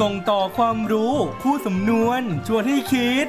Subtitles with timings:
[0.00, 3.26] ส่งต่อความรู้ คู่สำนวน ชวนให้คิด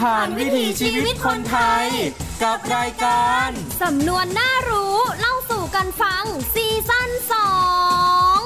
[0.00, 1.86] ผ่านวิถีชีวิตคนไทย
[2.42, 3.48] กับรายการ
[3.82, 6.24] สำนวนน่ารู้ เล่าสู่กันฟัง
[6.54, 7.50] ซีซั่นสอ
[8.38, 8.40] ง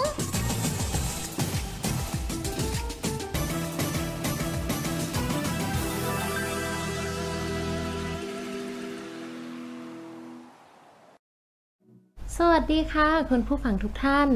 [12.39, 14.29] สวัสดีค่ะ คุณผู้ฟังทุกท่าน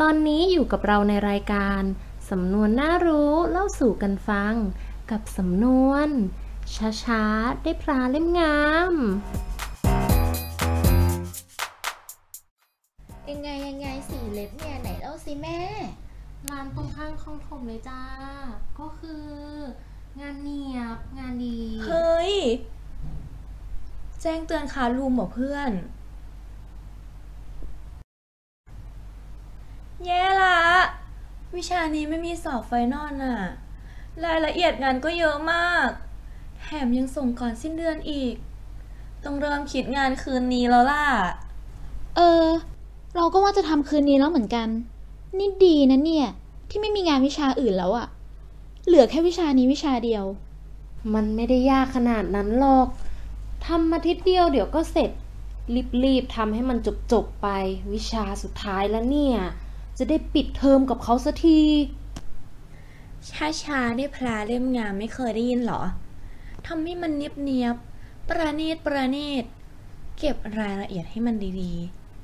[0.00, 1.82] ตอนนี้อยู่กับเราในรายการ
[2.30, 4.54] สำนวนน่ารู้เล่าสู่กันฟัง
[5.10, 6.08] กับสำนวน
[7.04, 8.60] ช้าๆ ได้ปลาเล่มงา
[8.90, 8.92] ม
[13.28, 15.60] ยังไงยังไงสีเล็บเนี่ยไหนเล่าสิแม่
[16.50, 18.02] ร้านตรงข้างคลองถมเลยจ้า
[18.78, 19.26] ก็คือ
[20.20, 22.34] งานเนียบงานดี เฮ้ย
[24.20, 25.70] แจ้งเตือนคารูมเหรอเพื่อน
[30.04, 30.58] แย่ละ
[31.58, 33.38] วิชานี้ไม่มีสอบไฟนอลน่ะ
[34.24, 35.88] รายละเอียดงานก็เยอะมาก
[36.60, 38.34] แถมยังส่งก่อนสิ้นเดือนอีก
[39.24, 41.06] ต้องเริ่มคิดงานคืนนี้แล้วล่ะ
[42.16, 42.46] เออ
[43.16, 44.68] เราก็ว่าจะทำคืนนี้แล้วเหมือนกัน
[45.38, 46.28] นี่ดีนะเนี่ย
[46.68, 48.06] ที่ไม่มีงานวิชาอื่นแล้วอะ
[48.86, 50.24] เหลือแค่วิชานี้วิชาเดียว
[51.14, 52.88] มันไม่ได้ยากขนาดนั้นหรอก
[53.66, 55.10] ทำมาทิตย์เดียวเดี๋ยวก็เสร็จ
[56.04, 56.78] รีบๆทำให้มัน
[57.12, 57.48] จบๆไป
[57.92, 59.38] วิชาสุดท้ายแล้วเนี่ย
[59.98, 61.60] จะได้ปิดเทอมกับเขาสักที
[63.30, 65.82] ช้าช้าๆได้พร้าเล่มงามไม่เคยได้ยินเหรอ
[66.66, 69.44] ทำให้มันเนียบเนียบๆประณีตประณีต
[70.18, 71.72] เก็บรายละเอียดให้มันดี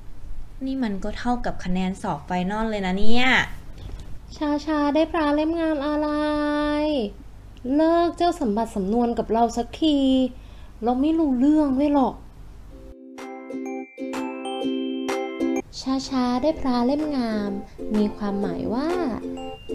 [0.08, 3.26] ๆ นี่มันก็เท่ากับคะแนนสอบ final เลยนะเนี่ย
[4.36, 6.08] ช้าๆได้พร้าเล่มงามอะไร
[7.74, 9.98] เลิกเจ้าสมบัติสำนวนกับเราสักที
[10.84, 12.14] เราไม่รู้เรื่องด้วยหรอก
[15.84, 17.50] ช้าๆได้ปลาเล่มงาม
[17.96, 18.90] มีความหมายว่า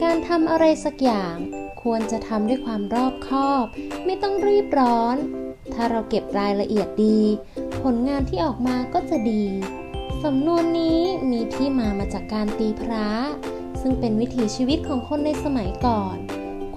[0.01, 1.35] การทำอะไรสักอย่าง
[1.83, 3.65] ควรจะทำด้วยความรอบคอบ
[4.05, 5.15] ไม่ต้องรีบร้อน
[5.73, 7.21] ถ้าเราเก็บรายละเอียดดี
[7.81, 9.45] ผลงานที่ออกมาก็จะดี
[10.23, 11.01] สำนวนนี้
[11.31, 13.09] มีที่มามาจากการตีพระ
[13.81, 16.17] ซึ่งเป็นวิถีชีวิตของคนในสมัยก่อน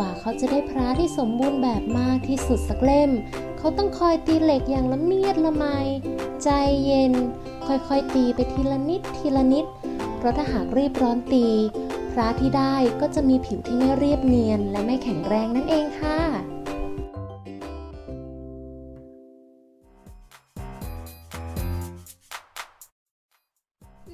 [0.01, 3.11] กว่าเขาจะได้พระที่สมบูรณ์แบบมากที่สุดสักเล่ม
[3.59, 5.67] เขาต้องคอยตีเหล็กอย่างละเมียดละไม
[6.43, 6.49] ใจ
[6.85, 7.13] เย็น
[7.67, 9.67] ค่อยๆตีไปทีละนิดทีละนิด
[10.17, 11.47] เพราะถ้าหากรีบร้อนตี
[12.13, 16.19] พระที่ได้ก็จะมีผิวที่ไม่เรียบเนียน และไม่แข็งแรงนั่นเองค่ะ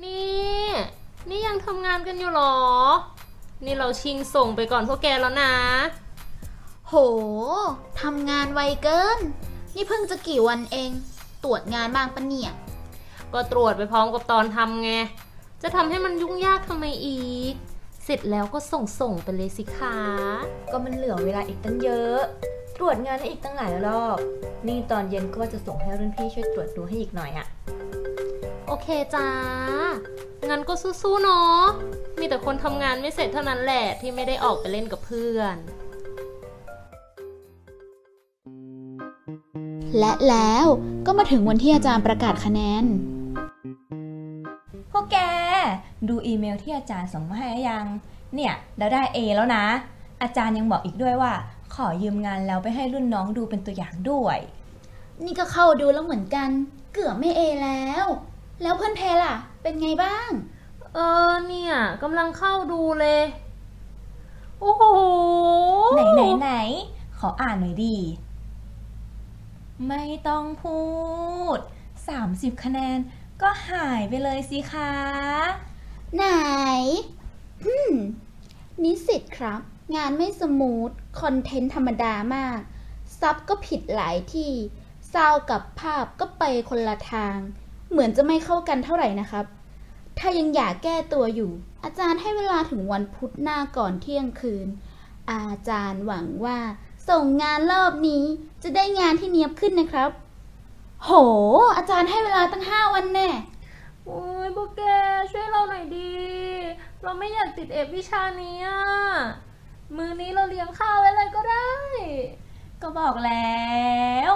[0.02, 0.66] นี่
[1.28, 2.54] นี่ยังทำงานกันอยู่หรอ
[3.64, 5.52] นี่เราชิงส่งไปก่อนพวกแกแล้วนะ
[6.88, 6.94] โห
[8.02, 9.18] ทำงานไวเกิน
[9.74, 10.90] นี่เพิ่งจะกี่วันเอง
[11.44, 12.52] ตรวจงานบ้างปะเนี่ย
[13.34, 14.90] ก็ตรวจไปพร้อมกับตอนทำไง
[15.62, 17.20] จะทำให้มันยุ่งยากทำไมอี
[17.52, 17.54] ก
[18.04, 19.98] เสร็จแล้วก็ส่งส่งๆไปเลยสิคะ
[20.70, 22.20] ก็มันเหลือเวลาอีกตั้งเยอะ
[22.78, 24.18] ตรวจงานให้อีกตั้งหลายรอบ
[24.66, 27.46] นี่ตอนเย็นก็ว่าจะส่งให้รุ่นพี่ช่วยตรวจดูให้อีกหน่อยอะ
[28.66, 29.26] โอเคจ้า
[30.50, 31.62] งั้นก็สู้ๆเนาะ
[32.18, 35.56] มีแต่คนทำงานไม่เสร็จเท่านั้นแหละที่ไม่ได้ออกไปเล่นกับเพื่อน
[39.98, 40.66] และแล้ว
[41.06, 42.84] ก็มาถึงวันที่อาจารย์ประกาศคะแนน
[44.90, 45.18] พวกแก
[46.08, 47.86] ดูอีเมลที่อาจารย์ส่งมาให้หรือยัง
[48.34, 49.64] เนี่ย เราได้ A แล้วนะ
[50.22, 51.32] อาจารย์ยังบอกอีกด้วยว่า
[51.74, 54.38] ขอยืมงานแล้วไปให้รุ่นน้องดูเป็นตัวอย่างด้วย
[55.24, 56.48] นี่ก็เข้าดูแล้วเหมือนกัน
[56.92, 58.06] เกือบไม่เอแล้ว
[58.62, 60.30] แล้วเพื่อนแพรล่ะ เป็นไงบ้าง
[60.94, 61.72] เออเนี่ย
[62.02, 63.22] กำลังเข้าดูเลย
[64.60, 64.82] โอ้โห
[65.94, 66.50] ไหนไหนไหน
[67.18, 67.96] ขออ่านหน่อยดี
[69.88, 70.80] ไม่ต้องพู
[71.56, 71.58] ด
[72.10, 72.98] 30 คะแนน
[73.42, 74.92] ก็หายไปเลยสิคะ
[76.14, 76.26] ไหน
[77.64, 77.94] อืม
[78.82, 79.60] นิสิตครับ
[79.96, 80.90] งานไม่สมูท
[81.20, 82.60] คอนเทนต์ธรรมดามาก
[83.20, 84.52] ซับก็ผิดหลายที่
[85.12, 87.38] ซาวด์กับภาพก็ไปคนละทาง
[87.90, 89.44] เหมือนจะไม่เข้ากันเท่าไหร่นะครับ
[90.18, 91.50] ถ้ายังอยากแก้ตัวอยู่
[91.84, 94.66] อาจารย์ให้เวลาถึงวันพุธหน้าก่อนเที่ยงคืน
[95.30, 96.58] อาจารย์หวังว่า
[97.08, 98.24] ส่งงานรอบนี้
[98.62, 100.10] จะได้งานที่เนียบขึ้นนะครับ
[101.04, 101.10] โห
[101.76, 103.28] อาจารย์ให้เวลาตั้งห้าวันแน่
[104.04, 104.82] โอ้ยพวกแก
[105.32, 106.12] ช่วยเราหน่อยดี
[107.02, 108.80] เราไม่อยากติดเอฟวิชานี้อะ
[109.96, 111.68] มือนี้เราเลี้ยงข้าวไว้เลยก็ได้
[112.82, 113.66] ก็บอกแล้
[114.30, 114.32] ว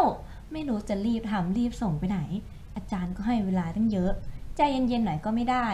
[0.53, 2.60] ไม่รู้จะรีบทำรีบส่งไปไหนอา
[2.93, 4.13] จารย์ก็ให้เวลาตั้งเยอะ
[4.57, 5.67] ใจเย็นๆหน่อยก็ไม่ได้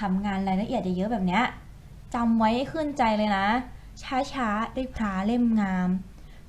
[0.00, 1.44] ทำงานรายละเอียดเยอะแบบเนี้ย
[2.14, 3.46] จำไว้ให้ขึ้นใจเลยนะ
[4.32, 5.88] ช้าๆ ได้พระเล่มงาม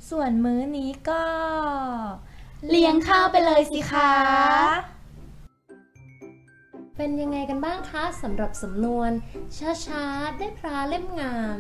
[0.10, 1.22] ส่วนมื้อนี้ก็
[2.70, 4.12] เลี้ยงข้าวไปเลยสิคะ
[6.96, 9.12] เป็นยังไงกันบ้างคะสำหรับสำนวน
[9.88, 11.58] ช้าๆ ได้พระเล่มงาม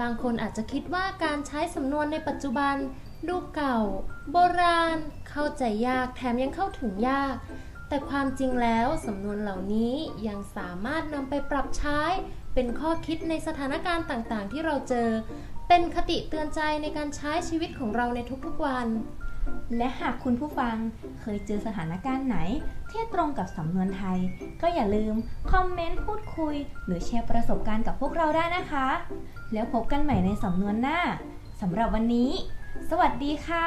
[0.00, 2.74] บางคนอาจจะคิดว่าการใช้สำนวนในปัจจุบัน
[3.28, 3.78] ดูเก่า
[4.30, 4.96] โบราณ
[5.30, 7.34] เข้าใจยากแถมยังเข้าถึงยาก
[7.88, 9.92] แต่ความจริงแล้วสำนวนเหล่านี้
[10.28, 12.00] ยังสามารถนำไปปรับใช้
[12.54, 15.08] เป็นข้อคิดในสถานการณ์ต่างๆ ที่เราเจอ
[15.68, 18.88] เป็นคติเตือนใจในการใช้ชีวิตของเราในทุกๆวัน
[19.76, 20.76] และหากคุณผู้ฟัง
[21.20, 22.38] เคยเจอสถานการณ์ไหน
[22.90, 24.18] ที่ตรงกับสำนวนไทย
[24.62, 25.14] ก็อย่าลืม
[25.52, 26.54] คอมเมนต์พูดคุย
[26.86, 28.88] หรือแชร์ประสบการณ์กับพวกเราได้นะคะ
[29.52, 31.00] แล้วพบกันใหม่ในสำนวนหน้า
[31.60, 32.30] สำหรับวันนี้
[32.90, 33.66] สวัสดีค่ะ